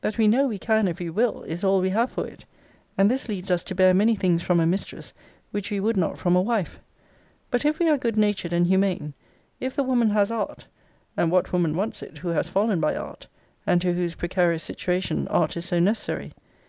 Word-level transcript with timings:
That 0.00 0.18
we 0.18 0.26
know 0.26 0.48
we 0.48 0.58
can 0.58 0.88
if 0.88 0.98
we 0.98 1.10
will, 1.10 1.44
is 1.44 1.62
all 1.62 1.80
we 1.80 1.90
have 1.90 2.10
for 2.10 2.26
it: 2.26 2.44
and 2.98 3.08
this 3.08 3.28
leads 3.28 3.52
us 3.52 3.62
to 3.62 3.74
bear 3.76 3.94
many 3.94 4.16
things 4.16 4.42
from 4.42 4.58
a 4.58 4.66
mistress, 4.66 5.14
which 5.52 5.70
we 5.70 5.78
would 5.78 5.96
not 5.96 6.18
from 6.18 6.34
a 6.34 6.42
wife. 6.42 6.80
But, 7.52 7.64
if 7.64 7.78
we 7.78 7.88
are 7.88 7.96
good 7.96 8.16
natured 8.16 8.52
and 8.52 8.66
humane: 8.66 9.14
if 9.60 9.76
the 9.76 9.84
woman 9.84 10.10
has 10.10 10.32
art: 10.32 10.66
[and 11.16 11.30
what 11.30 11.52
woman 11.52 11.76
wants 11.76 12.02
it, 12.02 12.18
who 12.18 12.30
has 12.30 12.48
fallen 12.48 12.80
by 12.80 12.96
art? 12.96 13.28
and 13.64 13.80
to 13.82 13.92
whose 13.94 14.16
precarious 14.16 14.64
situation 14.64 15.28
art 15.28 15.56
is 15.56 15.66
so 15.66 15.78
necessary? 15.78 16.32